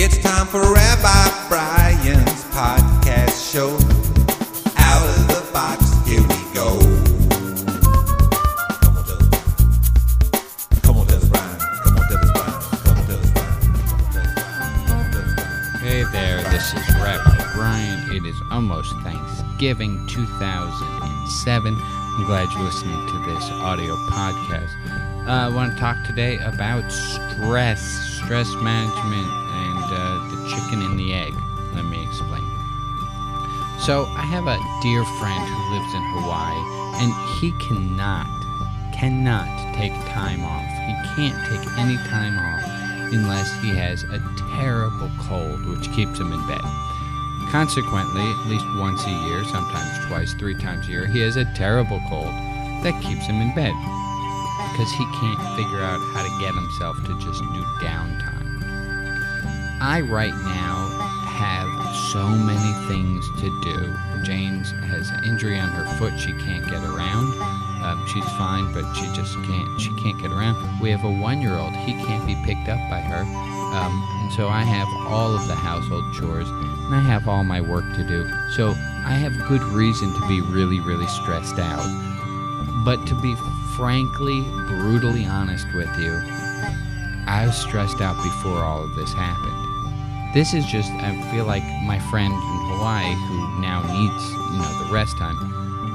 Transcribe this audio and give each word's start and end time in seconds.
It's 0.00 0.16
time 0.18 0.46
for 0.46 0.60
Rabbi 0.60 1.48
Brian's 1.48 2.44
podcast 2.54 3.52
show. 3.52 3.74
Out 4.76 5.08
of 5.08 5.26
the 5.26 5.42
box, 5.52 5.90
here 6.06 6.22
we 6.22 6.38
go. 6.54 6.78
Come 8.80 8.96
on, 8.96 9.02
tell 9.04 9.18
us. 9.18 9.26
Come 10.82 10.98
on, 10.98 11.06
tell 11.08 11.16
us, 11.18 11.28
Brian. 11.28 11.58
Come 11.82 11.98
on, 11.98 12.06
tell 12.06 12.18
us, 12.22 12.30
Brian. 12.30 12.62
Come 12.84 12.94
on, 12.94 13.06
tell 13.06 13.18
us, 13.18 13.30
Brian. 15.34 15.80
Hey 15.80 16.04
there, 16.12 16.44
this 16.44 16.72
is 16.74 16.88
Rabbi 17.02 17.52
Brian. 17.56 17.98
It 18.14 18.24
is 18.24 18.40
almost 18.52 18.94
Thanksgiving 19.02 20.06
2007. 20.06 21.74
I'm 22.18 22.24
glad 22.24 22.50
you're 22.50 22.64
listening 22.64 23.06
to 23.06 23.18
this 23.30 23.48
audio 23.62 23.94
podcast. 24.10 24.74
Uh, 25.24 25.46
I 25.46 25.48
want 25.54 25.74
to 25.74 25.78
talk 25.78 26.04
today 26.04 26.36
about 26.38 26.90
stress, 26.90 27.80
stress 28.18 28.52
management, 28.56 29.28
and 29.28 29.84
uh, 29.86 30.26
the 30.26 30.50
chicken 30.50 30.82
and 30.82 30.98
the 30.98 31.14
egg. 31.14 31.32
Let 31.76 31.84
me 31.84 32.02
explain. 32.02 32.42
So, 33.78 34.06
I 34.18 34.26
have 34.26 34.48
a 34.48 34.58
dear 34.82 35.04
friend 35.22 35.46
who 35.46 35.78
lives 35.78 35.94
in 35.94 36.02
Hawaii, 36.18 36.58
and 36.98 37.14
he 37.38 37.52
cannot, 37.64 38.26
cannot 38.92 39.46
take 39.76 39.94
time 40.10 40.42
off. 40.42 40.66
He 40.90 41.14
can't 41.14 41.38
take 41.46 41.78
any 41.78 41.98
time 42.10 42.36
off 42.36 43.12
unless 43.14 43.48
he 43.62 43.68
has 43.76 44.02
a 44.02 44.18
terrible 44.58 45.08
cold, 45.20 45.64
which 45.66 45.88
keeps 45.92 46.18
him 46.18 46.32
in 46.32 46.44
bed. 46.48 46.87
Consequently, 47.50 48.22
at 48.22 48.46
least 48.46 48.66
once 48.76 49.04
a 49.06 49.10
year, 49.10 49.42
sometimes 49.44 50.06
twice, 50.06 50.34
three 50.34 50.54
times 50.54 50.86
a 50.86 50.90
year, 50.90 51.06
he 51.06 51.20
has 51.20 51.36
a 51.36 51.44
terrible 51.54 52.00
cold 52.08 52.32
that 52.84 53.00
keeps 53.02 53.26
him 53.26 53.40
in 53.40 53.54
bed 53.54 53.72
because 54.72 54.92
he 54.92 55.04
can't 55.18 55.40
figure 55.56 55.82
out 55.82 55.98
how 56.12 56.22
to 56.22 56.40
get 56.40 56.54
himself 56.54 56.96
to 57.06 57.18
just 57.18 57.40
do 57.40 57.62
downtime. 57.80 58.38
I, 59.80 60.00
right 60.02 60.34
now, 60.34 60.88
have 61.38 61.96
so 62.12 62.28
many 62.28 62.72
things 62.86 63.24
to 63.40 63.48
do. 63.62 63.96
Jane's 64.24 64.70
has 64.90 65.08
an 65.10 65.24
injury 65.24 65.58
on 65.58 65.68
her 65.70 65.86
foot; 65.96 66.18
she 66.18 66.32
can't 66.32 66.64
get 66.66 66.82
around. 66.84 67.32
Um, 67.82 68.04
she's 68.08 68.28
fine, 68.36 68.72
but 68.74 68.92
she 68.94 69.06
just 69.14 69.34
can't. 69.44 69.80
She 69.80 69.94
can't 70.02 70.20
get 70.20 70.32
around. 70.32 70.80
We 70.80 70.90
have 70.90 71.04
a 71.04 71.10
one-year-old; 71.10 71.74
he 71.86 71.92
can't 72.04 72.26
be 72.26 72.36
picked 72.44 72.68
up 72.68 72.80
by 72.90 73.00
her, 73.00 73.24
um, 73.78 74.02
and 74.22 74.32
so 74.32 74.48
I 74.48 74.62
have 74.62 74.88
all 75.06 75.34
of 75.34 75.46
the 75.46 75.54
household 75.54 76.04
chores, 76.14 76.48
and 76.48 76.94
I 76.94 77.00
have 77.00 77.28
all 77.28 77.44
my 77.44 77.60
work 77.60 77.84
to 77.94 78.04
do. 78.06 78.28
So 78.50 78.70
I 79.06 79.14
have 79.14 79.32
good 79.48 79.62
reason 79.62 80.12
to 80.12 80.28
be 80.28 80.40
really, 80.40 80.80
really 80.80 81.06
stressed 81.06 81.58
out. 81.58 81.86
But 82.84 83.06
to 83.06 83.14
be 83.20 83.36
frankly, 83.76 84.42
brutally 84.66 85.24
honest 85.24 85.66
with 85.74 85.90
you, 85.98 86.18
I 87.28 87.44
was 87.46 87.56
stressed 87.56 88.00
out 88.00 88.16
before 88.22 88.64
all 88.64 88.82
of 88.82 88.94
this 88.96 89.12
happened. 89.12 90.34
This 90.34 90.52
is 90.52 90.66
just, 90.66 90.90
I 90.90 91.14
feel 91.30 91.44
like 91.44 91.62
my 91.84 91.98
friend 92.10 92.32
in 92.32 92.40
Hawaii 92.74 93.14
who 93.28 93.60
now 93.60 93.82
needs, 93.82 94.30
you 94.52 94.58
know, 94.58 94.84
the 94.84 94.92
rest 94.92 95.16
time. 95.18 95.36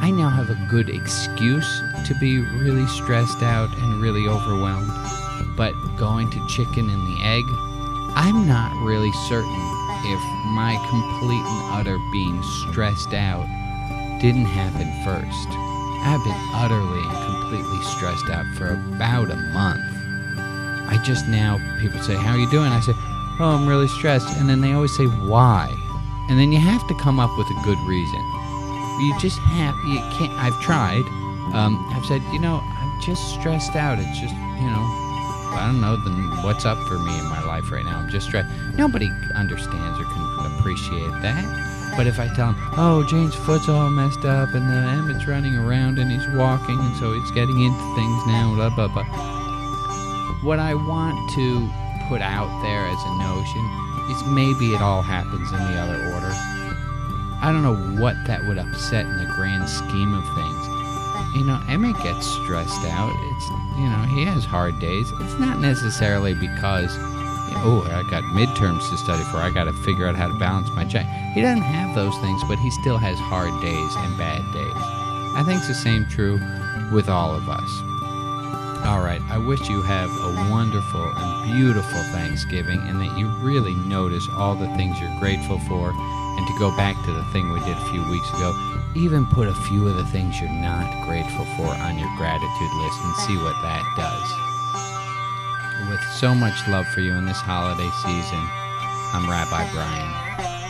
I 0.00 0.10
now 0.10 0.30
have 0.30 0.50
a 0.50 0.66
good 0.70 0.88
excuse 0.88 1.82
to 2.06 2.14
be 2.20 2.38
really 2.38 2.86
stressed 2.86 3.42
out 3.42 3.68
and 3.78 4.00
really 4.00 4.28
overwhelmed. 4.28 4.90
But 5.56 5.74
going 5.96 6.30
to 6.30 6.46
chicken 6.48 6.88
and 6.88 7.06
the 7.06 7.22
egg, 7.22 7.44
I'm 8.14 8.46
not 8.46 8.76
really 8.84 9.12
certain 9.28 9.62
if 10.04 10.20
my 10.52 10.76
complete 10.90 11.40
and 11.40 11.80
utter 11.80 11.98
being 12.12 12.42
stressed 12.42 13.14
out 13.14 13.46
didn't 14.20 14.44
happen 14.44 14.86
first. 15.04 15.48
I've 16.04 16.22
been 16.24 16.36
utterly 16.52 17.00
and 17.00 17.40
completely 17.40 17.82
stressed 17.84 18.28
out 18.28 18.44
for 18.56 18.74
about 18.74 19.30
a 19.30 19.36
month. 19.54 19.80
I 20.90 21.00
just 21.04 21.26
now, 21.28 21.56
people 21.80 22.00
say, 22.02 22.14
How 22.14 22.32
are 22.32 22.38
you 22.38 22.50
doing? 22.50 22.70
I 22.70 22.80
say, 22.80 22.92
Oh, 23.40 23.56
I'm 23.56 23.66
really 23.66 23.88
stressed. 23.88 24.28
And 24.36 24.48
then 24.48 24.60
they 24.60 24.72
always 24.72 24.94
say, 24.94 25.06
Why? 25.06 25.72
And 26.28 26.38
then 26.38 26.52
you 26.52 26.58
have 26.58 26.86
to 26.88 26.94
come 26.98 27.18
up 27.18 27.30
with 27.38 27.46
a 27.46 27.60
good 27.64 27.78
reason. 27.88 28.20
You 29.00 29.16
just 29.18 29.38
have, 29.38 29.74
you 29.86 29.98
can't, 30.12 30.32
I've 30.32 30.60
tried. 30.60 31.04
Um, 31.54 31.80
I've 31.94 32.04
said, 32.04 32.20
You 32.32 32.40
know, 32.40 32.60
I'm 32.62 33.00
just 33.00 33.34
stressed 33.34 33.74
out. 33.74 33.98
It's 33.98 34.20
just, 34.20 34.34
you 34.34 34.68
know, 34.68 35.11
I 35.54 35.66
don't 35.66 35.80
know 35.80 35.96
what's 36.42 36.64
up 36.64 36.78
for 36.88 36.98
me 36.98 37.18
in 37.18 37.26
my 37.26 37.42
life 37.44 37.70
right 37.70 37.84
now. 37.84 37.98
I'm 37.98 38.10
just 38.10 38.26
stressed. 38.26 38.48
Nobody 38.76 39.10
understands 39.34 39.98
or 39.98 40.04
can 40.04 40.58
appreciate 40.58 41.12
that. 41.22 41.94
But 41.96 42.06
if 42.06 42.18
I 42.18 42.28
tell 42.28 42.52
him, 42.52 42.56
oh, 42.78 43.04
Jane's 43.08 43.34
foot's 43.34 43.68
all 43.68 43.90
messed 43.90 44.24
up 44.24 44.54
and 44.54 44.64
uh, 44.64 44.96
Emmett's 44.96 45.26
running 45.26 45.54
around 45.56 45.98
and 45.98 46.10
he's 46.10 46.26
walking 46.34 46.78
and 46.78 46.96
so 46.96 47.12
he's 47.12 47.30
getting 47.32 47.60
into 47.60 47.94
things 47.94 48.26
now, 48.26 48.54
blah, 48.54 48.70
blah, 48.70 48.88
blah. 48.88 49.04
What 50.42 50.58
I 50.58 50.74
want 50.74 51.18
to 51.36 51.68
put 52.08 52.22
out 52.22 52.48
there 52.62 52.86
as 52.88 53.02
a 53.04 53.14
notion 53.20 53.64
is 54.10 54.24
maybe 54.32 54.74
it 54.74 54.80
all 54.80 55.02
happens 55.02 55.52
in 55.52 55.58
the 55.58 55.78
other 55.78 56.00
order. 56.14 56.32
I 57.42 57.50
don't 57.52 57.62
know 57.62 58.00
what 58.00 58.16
that 58.26 58.44
would 58.46 58.58
upset 58.58 59.04
in 59.04 59.18
the 59.18 59.26
grand 59.34 59.68
scheme 59.68 60.14
of 60.14 60.24
things. 60.34 60.61
You 61.34 61.44
know, 61.44 61.60
Emmett 61.68 61.96
gets 62.02 62.26
stressed 62.26 62.84
out. 62.84 63.12
It's, 63.14 63.48
you 63.78 63.88
know, 63.88 64.04
he 64.14 64.24
has 64.24 64.44
hard 64.44 64.78
days. 64.78 65.10
It's 65.20 65.38
not 65.38 65.60
necessarily 65.60 66.34
because 66.34 66.90
oh, 67.64 67.82
I 67.90 68.02
got 68.10 68.22
midterms 68.24 68.88
to 68.90 68.96
study 68.96 69.22
for. 69.24 69.38
I 69.38 69.50
got 69.50 69.64
to 69.64 69.72
figure 69.72 70.06
out 70.06 70.14
how 70.14 70.28
to 70.28 70.38
balance 70.38 70.68
my 70.70 70.84
check. 70.84 71.06
He 71.34 71.40
doesn't 71.40 71.62
have 71.62 71.94
those 71.94 72.16
things, 72.18 72.42
but 72.48 72.58
he 72.58 72.70
still 72.70 72.98
has 72.98 73.18
hard 73.18 73.52
days 73.62 73.94
and 73.96 74.18
bad 74.18 74.40
days. 74.52 74.82
I 75.34 75.42
think 75.46 75.58
it's 75.58 75.68
the 75.68 75.74
same 75.74 76.06
true 76.10 76.38
with 76.92 77.08
all 77.08 77.34
of 77.34 77.48
us. 77.48 77.70
All 78.84 79.00
right, 79.00 79.22
I 79.30 79.38
wish 79.38 79.68
you 79.68 79.80
have 79.82 80.10
a 80.10 80.50
wonderful 80.50 81.12
and 81.16 81.56
beautiful 81.56 82.02
Thanksgiving 82.12 82.80
and 82.88 83.00
that 83.00 83.16
you 83.16 83.28
really 83.40 83.74
notice 83.74 84.26
all 84.36 84.56
the 84.56 84.66
things 84.76 85.00
you're 85.00 85.20
grateful 85.20 85.58
for. 85.60 85.92
And 86.38 86.46
to 86.46 86.58
go 86.58 86.74
back 86.76 86.96
to 87.04 87.12
the 87.12 87.24
thing 87.32 87.50
we 87.50 87.60
did 87.60 87.76
a 87.76 87.90
few 87.90 88.08
weeks 88.08 88.28
ago, 88.30 88.52
even 88.94 89.26
put 89.26 89.48
a 89.48 89.54
few 89.54 89.88
of 89.88 89.96
the 89.96 90.06
things 90.06 90.40
you're 90.40 90.50
not 90.50 90.86
grateful 91.04 91.44
for 91.56 91.68
on 91.68 91.98
your 91.98 92.10
gratitude 92.16 92.72
list 92.80 92.98
and 93.02 93.16
see 93.26 93.36
what 93.38 93.56
that 93.62 93.84
does 93.96 94.52
with 95.88 96.02
so 96.14 96.34
much 96.34 96.66
love 96.68 96.86
for 96.88 97.00
you 97.00 97.12
in 97.14 97.26
this 97.26 97.40
holiday 97.40 97.90
season. 98.02 98.40
I'm 99.12 99.28
Rabbi 99.28 99.70
Brian. 99.72 100.61